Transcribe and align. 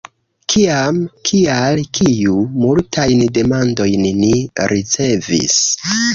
“Kiam?” 0.51 0.95
“Kial?” 1.29 1.81
“Kiu?” 1.97 2.39
Multajn 2.63 3.23
demandojn 3.37 4.09
ni 4.25 4.33
ricevis. 4.75 5.61